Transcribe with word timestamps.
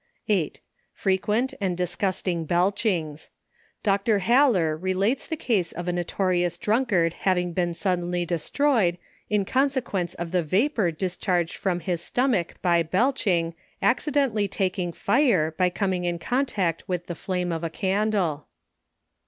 8. 0.27 0.59
Frequent 0.95 1.53
and 1.61 1.77
disgusting 1.77 2.47
bclchings. 2.47 3.29
Dr. 3.83 4.17
Haller 4.17 4.75
re 4.75 4.95
lates 4.95 5.29
the 5.29 5.35
case 5.35 5.71
of 5.71 5.87
a 5.87 5.93
notorious 5.93 6.57
drunkard, 6.57 7.13
having 7.13 7.53
been 7.53 7.75
sud 7.75 8.01
denly 8.01 8.25
destroyed 8.25 8.97
in 9.29 9.45
consequence 9.45 10.15
of 10.15 10.31
the 10.31 10.41
vapour 10.41 10.89
discharged 10.89 11.55
from 11.55 11.81
his 11.81 12.01
stomach 12.01 12.55
by 12.63 12.81
belching, 12.81 13.53
accidentally 13.79 14.47
taking 14.47 14.91
fire 14.91 15.51
by 15.51 15.69
coming 15.69 16.03
in 16.05 16.17
contact 16.17 16.81
with 16.89 17.05
the 17.05 17.13
flame 17.13 17.51
of 17.51 17.63
a 17.63 17.69
candle. 17.69 18.47